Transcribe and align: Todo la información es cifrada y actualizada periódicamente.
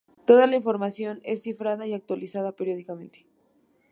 Todo 0.25 0.47
la 0.47 0.55
información 0.55 1.19
es 1.23 1.43
cifrada 1.43 1.85
y 1.85 1.93
actualizada 1.93 2.53
periódicamente. 2.53 3.27